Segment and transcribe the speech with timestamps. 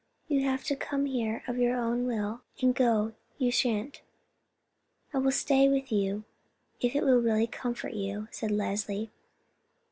[0.27, 4.01] You have come here of your own will, and go you shan't."
[5.13, 6.23] "I will stay with you
[6.79, 9.11] if it will really comfort you," said Leslie.